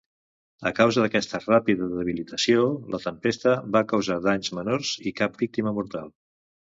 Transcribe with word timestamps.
A 0.67 0.69
causa 0.77 1.01
d'aquesta 1.03 1.41
ràpida 1.41 1.89
debilitació, 1.91 2.63
la 2.95 2.99
tempesta 3.03 3.53
va 3.75 3.83
causar 3.91 4.17
danys 4.29 4.49
menors 4.61 4.95
i 5.11 5.15
cap 5.21 5.37
víctima 5.43 5.75
mortal. 5.77 6.09